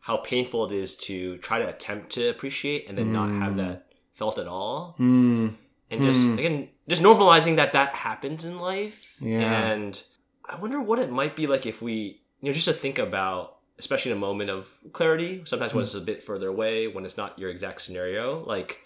how 0.00 0.16
painful 0.16 0.64
it 0.66 0.72
is 0.72 0.96
to 0.96 1.36
try 1.38 1.58
to 1.58 1.68
attempt 1.68 2.10
to 2.12 2.28
appreciate 2.28 2.88
and 2.88 2.98
then 2.98 3.12
not 3.12 3.28
have 3.30 3.56
that 3.56 3.86
felt 4.14 4.38
at 4.38 4.48
all. 4.48 4.96
Mm. 4.98 5.54
And 5.90 6.02
just 6.02 6.20
Hmm. 6.20 6.38
again, 6.38 6.68
just 6.88 7.02
normalizing 7.02 7.56
that 7.56 7.72
that 7.72 7.94
happens 7.94 8.44
in 8.44 8.58
life. 8.58 9.14
Yeah. 9.20 9.70
And 9.70 10.02
I 10.48 10.56
wonder 10.56 10.80
what 10.80 10.98
it 10.98 11.10
might 11.12 11.36
be 11.36 11.46
like 11.46 11.66
if 11.66 11.80
we, 11.82 12.21
you 12.42 12.48
know, 12.48 12.52
just 12.52 12.66
to 12.66 12.72
think 12.74 12.98
about, 12.98 13.56
especially 13.78 14.10
in 14.10 14.16
a 14.18 14.20
moment 14.20 14.50
of 14.50 14.68
clarity. 14.92 15.42
Sometimes 15.46 15.72
when 15.72 15.84
it's 15.84 15.94
a 15.94 16.00
bit 16.00 16.22
further 16.22 16.48
away, 16.48 16.86
when 16.88 17.06
it's 17.06 17.16
not 17.16 17.38
your 17.38 17.48
exact 17.50 17.80
scenario, 17.80 18.44
like 18.44 18.80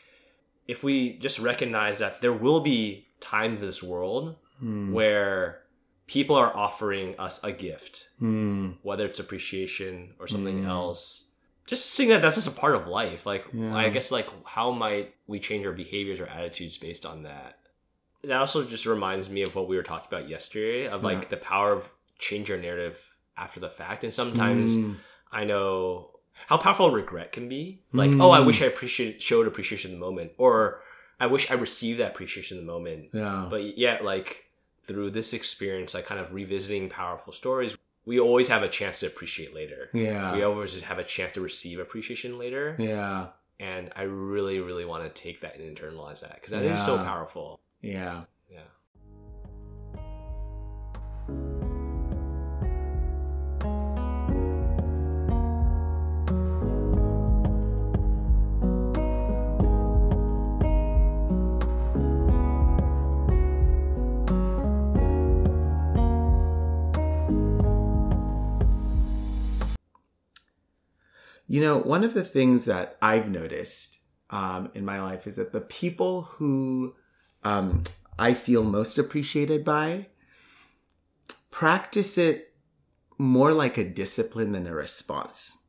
if 0.69 0.83
we 0.85 1.19
just 1.19 1.39
recognize 1.39 1.99
that 1.99 2.21
there 2.21 2.33
will 2.33 2.61
be 2.61 3.07
times 3.21 3.61
in 3.61 3.67
this 3.67 3.83
world 3.83 4.37
Mm. 4.63 4.93
where 4.93 5.63
people 6.07 6.35
are 6.35 6.57
offering 6.57 7.15
us 7.19 7.45
a 7.45 7.53
gift, 7.53 8.09
Mm. 8.23 8.77
whether 8.83 9.05
it's 9.05 9.19
appreciation 9.19 10.15
or 10.19 10.27
something 10.27 10.63
Mm. 10.65 10.69
else. 10.69 11.33
Just 11.67 11.87
seeing 11.91 12.09
that 12.11 12.23
that's 12.23 12.37
just 12.37 12.49
a 12.49 12.53
part 12.53 12.75
of 12.75 12.87
life. 12.87 13.27
Like, 13.27 13.45
Yeah. 13.53 13.77
I 13.77 13.89
guess, 13.91 14.11
like, 14.11 14.29
how 14.47 14.71
might 14.71 15.15
we 15.27 15.41
change 15.41 15.67
our 15.67 15.73
behaviors 15.73 16.21
or 16.21 16.27
attitudes 16.27 16.79
based 16.79 17.05
on 17.05 17.25
that? 17.25 17.59
That 18.25 18.39
also 18.41 18.65
just 18.65 18.87
reminds 18.87 19.29
me 19.29 19.43
of 19.43 19.55
what 19.55 19.69
we 19.69 19.77
were 19.77 19.83
talking 19.83 20.09
about 20.09 20.29
yesterday 20.29 20.87
of 20.89 21.03
like 21.05 21.23
Yeah. 21.25 21.29
the 21.29 21.37
power 21.37 21.73
of 21.73 21.91
change 22.19 22.49
your 22.49 22.59
narrative 22.59 23.16
after 23.37 23.61
the 23.61 23.71
fact. 23.71 24.05
And 24.05 24.13
sometimes 24.13 24.77
Mm. 24.77 24.97
I 25.33 25.45
know 25.45 26.11
how 26.47 26.57
powerful 26.57 26.91
regret 26.91 27.33
can 27.33 27.49
be. 27.49 27.81
Like, 27.93 28.13
oh, 28.21 28.31
I 28.31 28.41
Mm. 28.41 28.47
wish 28.47 28.63
I 28.63 28.67
appreciated 28.67 29.23
showed 29.23 29.47
appreciation 29.47 29.93
in 29.93 29.99
the 30.01 30.05
moment, 30.05 30.33
or 30.39 30.83
I 31.19 31.27
wish 31.27 31.51
I 31.51 31.55
received 31.55 31.99
that 32.01 32.13
appreciation 32.13 32.59
in 32.59 32.67
the 32.67 32.73
moment. 32.73 33.09
Yeah. 33.13 33.47
But 33.51 33.79
yet, 33.79 34.05
like 34.05 34.51
through 34.85 35.11
this 35.11 35.33
experience, 35.33 35.95
like 35.95 36.07
kind 36.07 36.21
of 36.21 36.33
revisiting 36.33 36.89
powerful 36.89 37.33
stories, 37.33 37.77
we 38.05 38.21
always 38.21 38.49
have 38.49 38.63
a 38.63 38.69
chance 38.69 39.01
to 39.01 39.07
appreciate 39.07 39.53
later. 39.55 39.91
yeah. 39.93 40.35
We 40.37 40.43
always 40.45 40.81
have 40.83 40.99
a 40.99 41.05
chance 41.05 41.33
to 41.35 41.41
receive 41.41 41.79
appreciation 41.81 42.39
later. 42.39 42.77
yeah. 42.79 43.29
And 43.59 43.91
I 43.97 44.03
really, 44.03 44.61
really 44.61 44.85
want 44.85 45.03
to 45.05 45.23
take 45.23 45.41
that 45.41 45.59
and 45.59 45.75
internalize 45.77 46.21
that 46.21 46.35
because 46.35 46.51
that 46.51 46.63
is 46.63 46.85
so 46.85 46.97
Yeah. 46.97 47.05
powerful. 47.05 47.59
Yeah. 47.81 48.25
You 71.57 71.63
know, 71.63 71.79
one 71.79 72.05
of 72.05 72.13
the 72.13 72.23
things 72.23 72.67
that 72.67 72.99
I've 73.01 73.31
noticed 73.31 74.03
um, 74.29 74.71
in 74.75 74.85
my 74.85 75.01
life 75.01 75.27
is 75.27 75.37
that 75.37 75.53
the 75.53 75.63
people 75.63 76.21
who 76.21 76.95
um, 77.45 77.85
I 78.19 78.35
feel 78.35 78.63
most 78.63 78.99
appreciated 78.99 79.65
by 79.65 80.09
practice 81.51 82.19
it 82.19 82.53
more 83.17 83.55
like 83.55 83.79
a 83.79 83.89
discipline 83.89 84.53
than 84.53 84.67
a 84.67 84.75
response. 84.75 85.65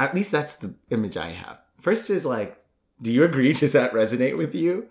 At 0.00 0.12
least 0.12 0.32
that's 0.32 0.56
the 0.56 0.74
image 0.90 1.16
I 1.16 1.28
have. 1.28 1.60
First 1.80 2.10
is 2.10 2.26
like, 2.26 2.60
do 3.00 3.12
you 3.12 3.22
agree? 3.22 3.52
Does 3.60 3.74
that 3.74 3.92
resonate 3.92 4.36
with 4.36 4.56
you? 4.56 4.88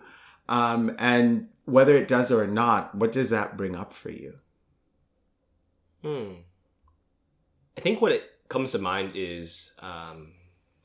Um, 0.48 0.96
and 0.98 1.48
whether 1.66 1.94
it 1.94 2.08
does 2.08 2.32
or 2.32 2.46
not, 2.46 2.94
what 2.94 3.12
does 3.12 3.28
that 3.28 3.58
bring 3.58 3.76
up 3.76 3.92
for 3.92 4.08
you? 4.08 4.38
Hmm. 6.00 6.36
I 7.76 7.82
think 7.82 8.00
what 8.00 8.12
it 8.12 8.30
comes 8.54 8.70
to 8.72 8.78
mind 8.78 9.12
is 9.14 9.76
um, 9.82 10.18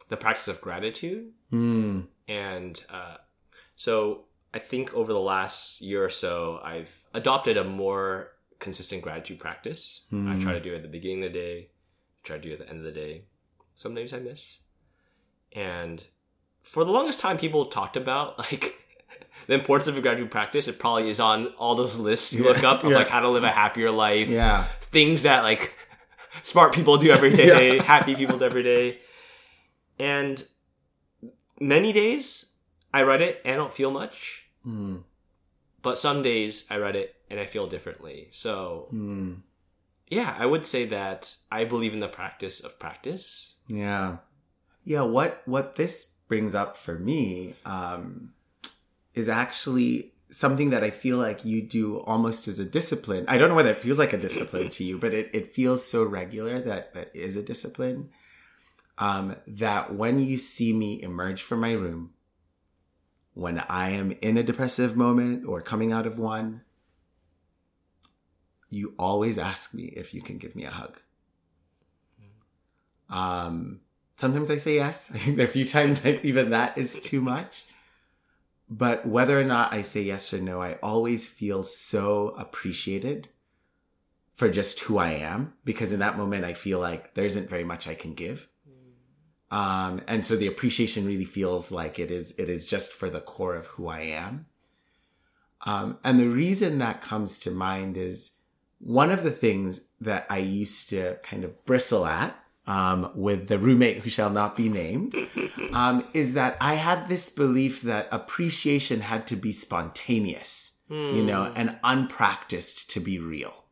the 0.09 0.17
practice 0.17 0.47
of 0.47 0.59
gratitude. 0.61 1.23
Hmm. 1.51 2.01
And 2.27 2.73
uh, 2.89 3.17
so 3.75 4.25
I 4.53 4.59
think 4.59 4.93
over 4.93 5.11
the 5.13 5.19
last 5.33 5.81
year 5.81 6.03
or 6.03 6.09
so, 6.09 6.59
I've 6.63 6.93
adopted 7.13 7.55
a 7.57 7.63
more 7.63 8.31
consistent 8.59 9.01
gratitude 9.03 9.39
practice. 9.39 10.05
I 10.11 10.15
Hmm. 10.15 10.41
try 10.41 10.53
to 10.53 10.59
do 10.67 10.73
it 10.73 10.77
at 10.77 10.81
the 10.83 10.89
beginning 10.97 11.23
of 11.23 11.31
the 11.33 11.39
day, 11.39 11.55
I 11.69 12.19
try 12.27 12.35
to 12.38 12.41
do 12.41 12.49
it 12.49 12.53
at 12.59 12.59
the 12.59 12.69
end 12.69 12.79
of 12.79 12.85
the 12.85 12.99
day. 13.05 13.13
Some 13.75 13.93
days 13.95 14.13
I 14.13 14.19
miss. 14.19 14.41
And 15.53 15.97
for 16.63 16.83
the 16.83 16.91
longest 16.91 17.19
time, 17.19 17.38
people 17.38 17.65
talked 17.67 17.95
about 17.97 18.38
like 18.39 18.65
the 19.47 19.53
importance 19.53 19.88
of 19.88 19.97
a 19.97 20.01
gratitude 20.01 20.31
practice. 20.31 20.67
It 20.67 20.77
probably 20.79 21.09
is 21.09 21.19
on 21.19 21.47
all 21.61 21.75
those 21.75 21.97
lists 21.97 22.33
you 22.33 22.43
Yeah, 22.43 22.49
look 22.51 22.63
up 22.63 22.83
of 22.83 22.91
yeah. 22.91 22.97
like 22.97 23.07
how 23.07 23.21
to 23.21 23.29
live 23.29 23.43
a 23.43 23.49
happier 23.63 23.91
life 23.91 24.27
Yeah. 24.27 24.65
things 24.97 25.23
that 25.23 25.43
like 25.43 25.73
smart 26.49 26.73
people 26.73 26.97
do 26.97 27.11
every 27.11 27.33
day, 27.43 27.75
Yeah. 27.77 27.83
happy 27.83 28.15
people 28.15 28.37
do 28.37 28.45
every 28.45 28.63
day. 28.63 28.99
And 29.99 30.43
many 31.59 31.91
days 31.93 32.53
I 32.93 33.01
read 33.03 33.21
it 33.21 33.41
and 33.45 33.53
I 33.53 33.57
don't 33.57 33.73
feel 33.73 33.91
much, 33.91 34.43
Hmm. 34.63 34.97
but 35.81 35.97
some 35.99 36.23
days 36.23 36.65
I 36.69 36.77
read 36.77 36.95
it 36.95 37.15
and 37.29 37.39
I 37.39 37.45
feel 37.45 37.67
differently. 37.67 38.27
So, 38.31 38.87
Hmm. 38.89 39.33
yeah, 40.07 40.35
I 40.37 40.45
would 40.45 40.65
say 40.65 40.85
that 40.85 41.35
I 41.51 41.65
believe 41.65 41.93
in 41.93 41.99
the 41.99 42.07
practice 42.07 42.59
of 42.61 42.79
practice. 42.79 43.55
Yeah. 43.67 44.17
Yeah, 44.83 45.03
what 45.03 45.41
what 45.45 45.75
this 45.75 46.15
brings 46.27 46.55
up 46.55 46.77
for 46.77 46.97
me 46.97 47.55
um 47.65 48.33
is 49.13 49.27
actually 49.29 50.13
something 50.31 50.69
that 50.69 50.83
I 50.83 50.89
feel 50.89 51.17
like 51.17 51.43
you 51.43 51.62
do 51.62 51.98
almost 52.00 52.48
as 52.48 52.59
a 52.59 52.65
discipline. 52.65 53.25
I 53.27 53.38
don't 53.38 53.50
know 53.50 53.55
whether 53.55 53.71
it 53.71 53.77
feels 53.77 54.00
like 54.00 54.13
a 54.13 54.17
discipline 54.17 54.69
to 54.69 54.83
you, 54.83 54.98
but 54.98 55.13
it, 55.13 55.29
it 55.33 55.53
feels 55.53 55.86
so 55.86 56.03
regular 56.03 56.59
that 56.59 56.93
that 56.93 57.12
is 57.15 57.36
a 57.36 57.43
discipline. 57.43 58.09
Um, 58.98 59.38
that 59.48 59.95
when 59.95 60.19
you 60.19 60.38
see 60.38 60.74
me 60.74 61.01
emerge 61.01 61.41
from 61.41 61.62
my 61.62 61.71
room, 61.71 62.12
when 63.33 63.59
I 63.69 63.91
am 63.91 64.12
in 64.21 64.36
a 64.38 64.43
depressive 64.43 64.98
moment 64.98 65.45
or 65.48 65.62
coming 65.62 65.93
out 65.93 66.05
of 66.05 66.19
one, 66.19 66.62
you 68.69 68.93
always 69.00 69.38
ask 69.38 69.74
me 69.74 69.86
if 69.95 70.13
you 70.13 70.21
can 70.21 70.38
give 70.38 70.55
me 70.55 70.65
a 70.65 70.69
hug. 70.69 71.00
Um, 73.09 73.79
sometimes 74.17 74.51
I 74.51 74.57
say 74.57 74.75
yes. 74.75 75.09
I 75.13 75.17
think 75.17 75.38
there 75.38 75.45
are 75.45 75.50
a 75.50 75.51
few 75.51 75.65
times 75.65 76.03
like 76.03 76.24
even 76.24 76.50
that 76.51 76.77
is 76.77 77.00
too 77.00 77.21
much. 77.21 77.65
But 78.69 79.07
whether 79.07 79.39
or 79.39 79.43
not 79.43 79.73
I 79.73 79.81
say 79.81 80.03
yes 80.03 80.33
or 80.33 80.39
no, 80.39 80.61
I 80.61 80.73
always 80.83 81.27
feel 81.27 81.63
so 81.63 82.29
appreciated 82.38 83.29
for 84.35 84.49
just 84.49 84.81
who 84.81 84.97
I 84.97 85.11
am 85.11 85.53
because 85.65 85.91
in 85.91 85.99
that 85.99 86.17
moment 86.17 86.45
I 86.45 86.53
feel 86.53 86.79
like 86.79 87.13
there 87.13 87.25
isn't 87.25 87.49
very 87.49 87.63
much 87.63 87.88
I 87.88 87.95
can 87.95 88.13
give. 88.13 88.47
Um, 89.51 90.01
and 90.07 90.23
so 90.23 90.35
the 90.35 90.47
appreciation 90.47 91.07
really 91.07 91.25
feels 91.25 91.71
like 91.71 91.97
it 91.97 92.11
is 92.11 92.38
it 92.38 92.49
is 92.49 92.67
just 92.67 92.93
for 92.93 93.09
the 93.09 93.19
core 93.19 93.55
of 93.55 93.67
who 93.67 93.88
I 93.88 94.01
am. 94.01 94.45
Um, 95.65 95.97
and 96.03 96.19
the 96.19 96.29
reason 96.29 96.77
that 96.77 97.01
comes 97.01 97.39
to 97.39 97.51
mind 97.51 97.97
is 97.97 98.38
one 98.77 99.11
of 99.11 99.23
the 99.23 99.31
things 99.31 99.88
that 99.99 100.25
I 100.29 100.38
used 100.38 100.89
to 100.91 101.17
kind 101.23 101.43
of 101.43 101.65
bristle 101.65 102.05
at 102.05 102.38
um, 102.69 103.11
with 103.15 103.47
the 103.47 103.57
roommate 103.57 104.03
who 104.03 104.09
shall 104.11 104.29
not 104.29 104.55
be 104.55 104.69
named 104.69 105.15
um, 105.73 106.07
is 106.13 106.35
that 106.35 106.55
I 106.61 106.75
had 106.75 107.09
this 107.09 107.29
belief 107.29 107.81
that 107.81 108.07
appreciation 108.11 109.01
had 109.01 109.25
to 109.27 109.35
be 109.35 109.51
spontaneous, 109.51 110.79
you 110.88 111.23
know, 111.23 111.51
and 111.55 111.77
unpracticed 111.83 112.89
to 112.91 112.99
be 112.99 113.17
real. 113.19 113.65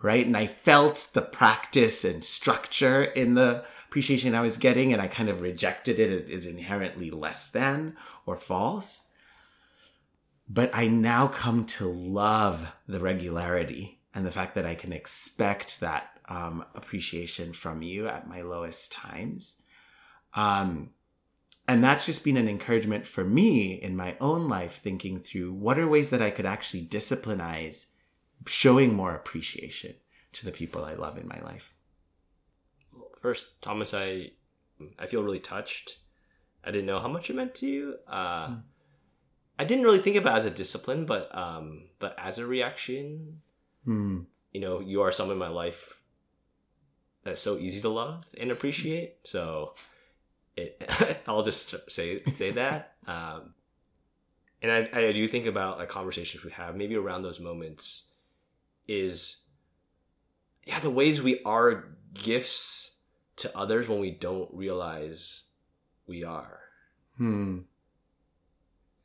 Right. 0.00 0.24
And 0.24 0.36
I 0.36 0.46
felt 0.46 1.10
the 1.14 1.22
practice 1.22 2.04
and 2.04 2.24
structure 2.24 3.02
in 3.02 3.34
the 3.34 3.64
appreciation 3.88 4.34
I 4.34 4.40
was 4.40 4.56
getting, 4.56 4.92
and 4.92 5.02
I 5.02 5.08
kind 5.08 5.28
of 5.28 5.40
rejected 5.40 5.98
it 5.98 6.30
as 6.30 6.46
inherently 6.46 7.10
less 7.10 7.50
than 7.50 7.96
or 8.24 8.36
false. 8.36 9.08
But 10.48 10.70
I 10.72 10.86
now 10.86 11.26
come 11.26 11.66
to 11.66 11.86
love 11.86 12.74
the 12.86 13.00
regularity 13.00 14.00
and 14.14 14.24
the 14.24 14.30
fact 14.30 14.54
that 14.54 14.64
I 14.64 14.74
can 14.74 14.92
expect 14.92 15.80
that 15.80 16.17
um, 16.28 16.64
appreciation 16.74 17.52
from 17.52 17.82
you 17.82 18.06
at 18.08 18.28
my 18.28 18.42
lowest 18.42 18.92
times. 18.92 19.62
Um, 20.34 20.90
and 21.66 21.82
that's 21.84 22.06
just 22.06 22.24
been 22.24 22.36
an 22.36 22.48
encouragement 22.48 23.06
for 23.06 23.24
me 23.24 23.74
in 23.74 23.96
my 23.96 24.16
own 24.20 24.48
life, 24.48 24.80
thinking 24.82 25.20
through 25.20 25.52
what 25.52 25.78
are 25.78 25.88
ways 25.88 26.10
that 26.10 26.22
I 26.22 26.30
could 26.30 26.46
actually 26.46 26.86
disciplinize 26.86 27.92
showing 28.46 28.94
more 28.94 29.14
appreciation 29.14 29.94
to 30.32 30.44
the 30.44 30.52
people 30.52 30.84
I 30.84 30.94
love 30.94 31.18
in 31.18 31.28
my 31.28 31.40
life. 31.40 31.74
First, 33.20 33.60
Thomas, 33.60 33.92
I 33.94 34.30
I 34.98 35.06
feel 35.06 35.22
really 35.22 35.40
touched. 35.40 35.98
I 36.64 36.70
didn't 36.70 36.86
know 36.86 37.00
how 37.00 37.08
much 37.08 37.30
it 37.30 37.36
meant 37.36 37.54
to 37.56 37.66
you. 37.66 37.96
Uh, 38.06 38.56
I 39.58 39.64
didn't 39.64 39.84
really 39.84 39.98
think 39.98 40.16
about 40.16 40.36
it 40.36 40.38
as 40.38 40.44
a 40.46 40.50
discipline, 40.50 41.04
but 41.04 41.34
um, 41.36 41.88
but 41.98 42.14
as 42.18 42.38
a 42.38 42.46
reaction, 42.46 43.40
Hmm. 43.84 44.20
you 44.52 44.60
know, 44.60 44.80
you 44.80 45.02
are 45.02 45.12
someone 45.12 45.34
in 45.34 45.38
my 45.38 45.48
life 45.48 46.00
that's 47.28 47.40
so 47.40 47.56
easy 47.58 47.80
to 47.80 47.88
love 47.88 48.24
and 48.38 48.50
appreciate. 48.50 49.16
So 49.24 49.74
it, 50.56 50.82
I'll 51.26 51.42
just 51.44 51.74
say 51.90 52.22
say 52.32 52.50
that. 52.52 52.94
Um, 53.06 53.54
and 54.60 54.72
I, 54.72 54.88
I 54.92 55.12
do 55.12 55.28
think 55.28 55.46
about 55.46 55.78
like 55.78 55.88
conversations 55.88 56.44
we 56.44 56.50
have, 56.52 56.74
maybe 56.74 56.96
around 56.96 57.22
those 57.22 57.38
moments, 57.38 58.10
is 58.86 59.44
yeah, 60.66 60.80
the 60.80 60.90
ways 60.90 61.22
we 61.22 61.42
are 61.44 61.84
gifts 62.14 63.00
to 63.36 63.56
others 63.56 63.88
when 63.88 64.00
we 64.00 64.10
don't 64.10 64.52
realize 64.52 65.44
we 66.06 66.24
are. 66.24 66.60
Hmm. 67.16 67.60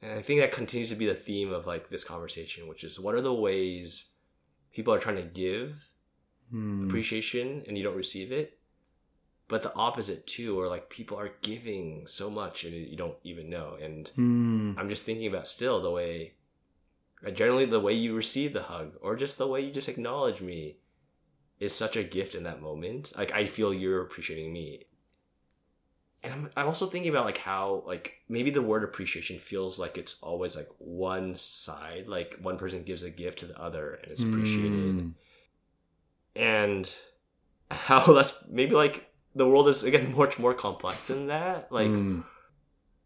And 0.01 0.11
I 0.19 0.21
think 0.21 0.41
that 0.41 0.51
continues 0.51 0.89
to 0.89 0.95
be 0.95 1.05
the 1.05 1.15
theme 1.15 1.53
of 1.53 1.65
like 1.65 1.89
this 1.89 2.03
conversation, 2.03 2.67
which 2.67 2.83
is 2.83 2.99
what 2.99 3.15
are 3.15 3.21
the 3.21 3.33
ways 3.33 4.09
people 4.73 4.93
are 4.93 4.99
trying 4.99 5.15
to 5.15 5.21
give 5.23 5.92
Hmm. 6.49 6.85
appreciation 6.85 7.63
and 7.67 7.77
you 7.77 7.83
don't 7.83 7.95
receive 7.97 8.31
it? 8.31 8.57
But 9.47 9.61
the 9.61 9.73
opposite 9.75 10.25
too, 10.25 10.59
or 10.59 10.67
like 10.67 10.89
people 10.89 11.19
are 11.19 11.31
giving 11.41 12.07
so 12.07 12.29
much 12.29 12.63
and 12.63 12.73
you 12.73 12.95
don't 12.95 13.17
even 13.23 13.49
know. 13.49 13.77
And 13.81 14.09
Hmm. 14.09 14.73
I'm 14.77 14.89
just 14.89 15.03
thinking 15.03 15.27
about 15.27 15.47
still 15.47 15.81
the 15.81 15.91
way, 15.91 16.33
uh, 17.25 17.31
generally 17.31 17.65
the 17.65 17.79
way 17.79 17.93
you 17.93 18.15
receive 18.15 18.53
the 18.53 18.63
hug 18.63 18.93
or 19.01 19.15
just 19.15 19.37
the 19.37 19.47
way 19.47 19.61
you 19.61 19.71
just 19.71 19.89
acknowledge 19.89 20.41
me 20.41 20.77
is 21.59 21.73
such 21.73 21.95
a 21.95 22.03
gift 22.03 22.35
in 22.35 22.43
that 22.43 22.61
moment. 22.61 23.13
Like 23.17 23.31
I 23.31 23.45
feel 23.45 23.73
you're 23.73 24.01
appreciating 24.01 24.51
me. 24.51 24.85
And 26.23 26.33
I'm, 26.33 26.49
I'm 26.55 26.67
also 26.67 26.85
thinking 26.85 27.11
about 27.11 27.25
like 27.25 27.37
how 27.37 27.83
like 27.85 28.21
maybe 28.29 28.49
the 28.49 28.61
word 28.61 28.83
appreciation 28.85 29.39
feels 29.39 29.77
like 29.77 29.97
it's 29.97 30.21
always 30.23 30.55
like 30.55 30.69
one 30.77 31.35
side, 31.35 32.07
like 32.07 32.37
one 32.41 32.57
person 32.57 32.83
gives 32.83 33.03
a 33.03 33.09
gift 33.09 33.39
to 33.39 33.45
the 33.45 33.61
other 33.61 33.95
and 33.95 34.11
it's 34.11 34.23
appreciated 34.23 34.95
Hmm. 35.01 35.09
And 36.35 36.93
how 37.71 38.13
that's 38.13 38.33
maybe 38.49 38.73
like 38.75 39.09
the 39.35 39.47
world 39.47 39.67
is 39.67 39.83
again 39.83 40.15
much 40.17 40.37
more 40.39 40.53
complex 40.53 41.07
than 41.07 41.27
that 41.27 41.71
like 41.71 41.87
Hmm. 41.87 42.21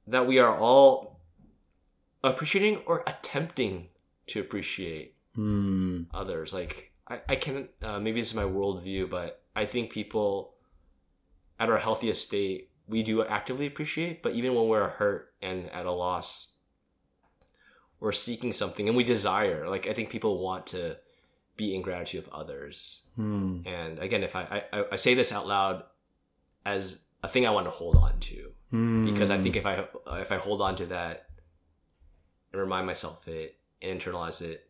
that 0.07 0.27
we 0.27 0.39
are 0.39 0.57
all 0.57 1.19
appreciating 2.23 2.81
or 2.85 3.03
attempting 3.07 3.89
to 4.27 4.39
appreciate 4.39 5.15
Hmm. 5.35 6.03
others 6.13 6.53
like 6.53 6.91
i, 7.07 7.21
I 7.29 7.35
can 7.35 7.69
uh, 7.81 7.99
maybe 7.99 8.21
this 8.21 8.29
is 8.29 8.35
my 8.35 8.43
worldview 8.43 9.09
but 9.09 9.43
i 9.55 9.65
think 9.65 9.91
people 9.91 10.53
at 11.59 11.69
our 11.69 11.77
healthiest 11.77 12.25
state 12.25 12.71
we 12.87 13.03
do 13.03 13.23
actively 13.23 13.67
appreciate 13.67 14.23
but 14.23 14.33
even 14.33 14.55
when 14.55 14.67
we're 14.67 14.89
hurt 14.89 15.33
and 15.41 15.69
at 15.71 15.85
a 15.85 15.91
loss 15.91 16.59
we're 17.99 18.11
seeking 18.11 18.51
something 18.53 18.87
and 18.87 18.97
we 18.97 19.03
desire 19.03 19.69
like 19.69 19.87
i 19.87 19.93
think 19.93 20.09
people 20.09 20.39
want 20.43 20.67
to 20.67 20.97
be 21.57 21.75
in 21.75 21.81
gratitude 21.81 22.23
of 22.25 22.29
others 22.33 23.01
Hmm. 23.15 23.61
and 23.65 23.97
again, 23.99 24.23
if 24.23 24.35
I, 24.35 24.63
I 24.71 24.85
I 24.91 24.95
say 24.95 25.13
this 25.15 25.31
out 25.31 25.47
loud 25.47 25.83
as 26.65 27.03
a 27.23 27.27
thing 27.27 27.47
I 27.47 27.49
want 27.49 27.65
to 27.65 27.71
hold 27.71 27.95
on 27.95 28.19
to, 28.29 28.51
Hmm. 28.71 29.05
because 29.11 29.31
I 29.31 29.39
think 29.41 29.55
if 29.55 29.65
I 29.65 29.85
if 30.25 30.31
I 30.31 30.37
hold 30.37 30.61
on 30.61 30.75
to 30.77 30.85
that 30.87 31.27
and 32.51 32.61
remind 32.61 32.85
myself 32.85 33.27
it 33.27 33.57
and 33.81 33.99
internalize 33.99 34.41
it, 34.41 34.69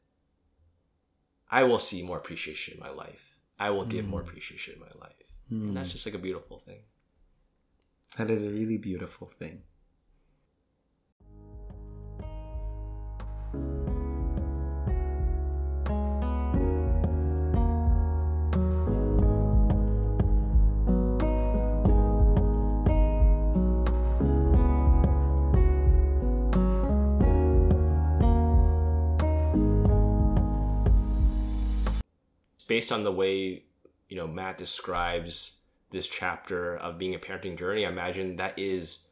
I 1.50 1.64
will 1.64 1.80
see 1.80 2.04
more 2.04 2.18
appreciation 2.18 2.76
in 2.76 2.80
my 2.80 2.90
life. 2.90 3.38
I 3.60 3.70
will 3.72 3.86
give 3.86 4.08
more 4.08 4.22
appreciation 4.22 4.76
in 4.76 4.80
my 4.80 4.94
life, 5.06 5.24
Hmm. 5.50 5.68
and 5.70 5.78
that's 5.78 5.92
just 5.92 6.06
like 6.06 6.16
a 6.16 6.20
beautiful 6.20 6.60
thing. 6.60 6.82
That 8.18 8.30
is 8.32 8.44
a 8.46 8.50
really 8.50 8.78
beautiful 8.78 9.28
thing. 9.28 9.64
Based 32.68 32.92
on 32.92 33.04
the 33.04 33.12
way 33.12 33.64
you 34.10 34.16
know 34.18 34.28
Matt 34.28 34.58
describes 34.58 35.62
this 35.92 36.08
chapter 36.08 36.76
of 36.78 36.98
being 36.98 37.16
a 37.16 37.20
parenting 37.20 37.58
journey, 37.58 37.86
I 37.86 37.90
imagine 37.90 38.36
that 38.38 38.58
is 38.58 39.08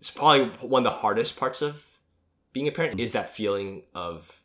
it's 0.00 0.10
probably 0.10 0.46
one 0.66 0.86
of 0.86 0.92
the 0.92 0.98
hardest 0.98 1.36
parts 1.36 1.60
of 1.62 1.84
being 2.52 2.68
a 2.68 2.72
parent 2.72 3.00
is 3.00 3.12
that 3.12 3.34
feeling 3.34 3.82
of 3.94 4.40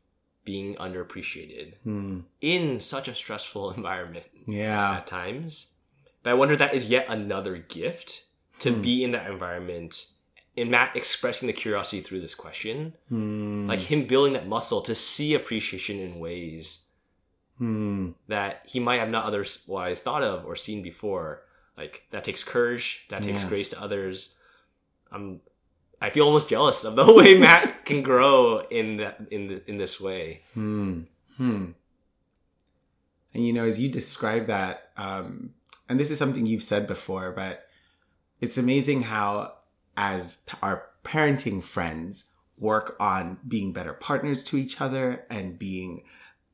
being 0.45 0.75
underappreciated 0.75 1.75
Hmm. 1.83 2.19
in 2.41 2.79
such 2.79 3.07
a 3.07 3.15
stressful 3.15 3.71
environment 3.77 4.25
Yeah. 4.47 4.95
at 4.97 5.07
times. 5.07 5.71
But 6.23 6.31
I 6.31 6.33
wonder 6.33 6.53
if 6.53 6.59
that 6.59 6.73
is 6.73 6.89
yet 6.89 7.05
another 7.09 7.57
gift 7.57 8.25
to 8.59 8.71
be 8.71 9.03
in 9.03 9.11
that 9.11 9.29
environment 9.29 10.07
and 10.57 10.69
Matt 10.69 10.95
expressing 10.95 11.47
the 11.47 11.53
curiosity 11.53 12.01
through 12.01 12.21
this 12.21 12.35
question, 12.35 12.93
Hmm. 13.09 13.67
like 13.67 13.79
him 13.79 14.05
building 14.05 14.33
that 14.33 14.47
muscle 14.47 14.81
to 14.81 14.95
see 14.95 15.33
appreciation 15.33 15.99
in 15.99 16.19
ways 16.19 16.85
Hmm. 17.59 18.11
that 18.27 18.63
he 18.65 18.79
might 18.79 18.99
have 18.99 19.09
not 19.09 19.25
otherwise 19.25 19.99
thought 19.99 20.23
of 20.23 20.45
or 20.45 20.55
seen 20.55 20.81
before. 20.81 21.43
Like 21.77 22.03
that 22.11 22.23
takes 22.23 22.43
courage, 22.43 23.05
that 23.09 23.23
takes 23.23 23.43
Yeah. 23.43 23.49
grace 23.49 23.69
to 23.69 23.81
others. 23.81 24.35
I'm 25.11 25.41
I 26.01 26.09
feel 26.09 26.25
almost 26.25 26.49
jealous 26.49 26.83
of 26.83 26.95
the 26.95 27.13
way 27.19 27.37
Matt 27.37 27.85
can 27.85 28.01
grow 28.01 28.59
in 28.67 28.97
that 28.97 29.21
in 29.31 29.47
the, 29.47 29.69
in 29.69 29.77
this 29.77 30.01
way. 30.01 30.41
Hmm. 30.53 31.01
Hmm. 31.37 31.71
And 33.33 33.45
you 33.45 33.53
know, 33.53 33.63
as 33.65 33.79
you 33.79 33.89
describe 33.89 34.47
that, 34.47 34.91
um, 34.97 35.51
and 35.89 35.99
this 35.99 36.11
is 36.11 36.17
something 36.19 36.45
you've 36.45 36.63
said 36.63 36.85
before, 36.87 37.31
but 37.31 37.67
it's 38.41 38.57
amazing 38.57 39.03
how, 39.03 39.53
as 39.97 40.43
our 40.61 40.85
parenting 41.03 41.63
friends, 41.63 42.33
work 42.57 42.95
on 42.99 43.37
being 43.47 43.73
better 43.73 43.93
partners 43.93 44.43
to 44.45 44.57
each 44.57 44.79
other 44.79 45.25
and 45.29 45.57
being 45.57 46.03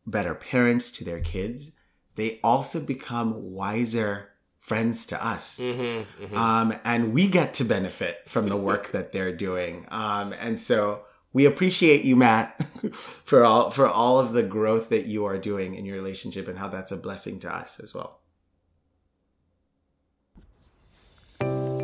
better 0.10 0.36
parents 0.36 0.92
to 0.92 1.04
their 1.04 1.20
kids, 1.20 1.76
they 2.16 2.40
also 2.44 2.80
become 2.86 3.54
wiser 3.54 4.30
friends 4.58 5.06
to 5.08 5.26
us. 5.26 5.60
Mm-hmm, 5.60 6.36
Um, 6.36 6.76
and 6.84 7.14
we 7.14 7.28
get 7.28 7.54
to 7.56 7.64
benefit 7.64 8.20
from 8.28 8.50
the 8.50 8.58
work 8.58 8.92
that 8.92 9.12
they're 9.12 9.36
doing. 9.36 9.86
Um, 9.90 10.34
and 10.40 10.60
so 10.60 11.02
we 11.34 11.46
appreciate 11.46 12.04
you, 12.04 12.16
Matt, 12.16 12.64
for 12.94 13.44
all 13.46 13.72
for 13.72 13.88
all 13.88 14.20
of 14.20 14.34
the 14.34 14.44
growth 14.44 14.90
that 14.90 15.06
you 15.06 15.26
are 15.26 15.38
doing 15.38 15.76
in 15.76 15.86
your 15.86 15.96
relationship 15.96 16.48
and 16.48 16.58
how 16.60 16.68
that's 16.70 16.92
a 16.92 16.98
blessing 16.98 17.40
to 17.42 17.54
us 17.54 17.80
as 17.80 17.94
well. 17.94 18.20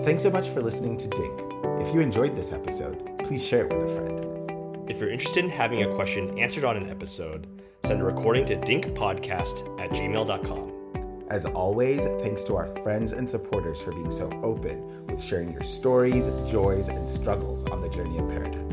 Thanks 0.04 0.22
so 0.24 0.30
much 0.30 0.50
for 0.50 0.62
listening 0.62 0.98
to 0.98 1.08
Dink. 1.08 1.42
If 1.82 1.94
you 1.94 2.00
enjoyed 2.00 2.36
this 2.36 2.52
episode, 2.52 3.18
please 3.24 3.44
share 3.46 3.66
it 3.66 3.74
with 3.74 3.90
a 3.90 3.96
friend. 3.96 4.90
If 4.90 5.00
you're 5.00 5.12
interested 5.12 5.44
in 5.44 5.50
having 5.50 5.82
a 5.82 5.96
question 5.96 6.38
answered 6.38 6.64
on 6.64 6.78
an 6.78 6.90
episode, 6.92 7.55
send 7.86 8.02
a 8.02 8.04
recording 8.04 8.46
to 8.48 8.56
dinkpodcast 8.58 9.80
at 9.80 9.92
gmail.com. 9.92 11.26
As 11.30 11.46
always, 11.46 12.04
thanks 12.22 12.44
to 12.46 12.56
our 12.56 12.68
friends 12.84 13.12
and 13.12 13.30
supporters 13.30 13.80
for 13.80 13.92
being 13.92 14.10
so 14.10 14.28
open 14.42 15.06
with 15.08 15.22
sharing 15.22 15.52
your 15.52 15.64
stories, 15.64 16.28
joys, 16.50 16.88
and 16.88 17.08
struggles 17.08 17.64
on 17.66 17.82
the 17.82 17.90
journey 17.90 18.18
of 18.18 18.28
parenthood. 18.28 18.72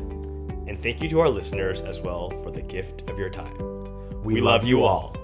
And 0.66 0.82
thank 0.82 1.02
you 1.02 1.08
to 1.10 1.20
our 1.20 1.28
listeners 1.28 1.82
as 1.82 2.00
well 2.00 2.30
for 2.42 2.50
the 2.50 2.62
gift 2.62 3.10
of 3.10 3.18
your 3.18 3.30
time. 3.30 3.56
We, 4.22 4.34
We 4.34 4.40
love 4.40 4.64
you 4.64 4.84
all. 4.84 5.14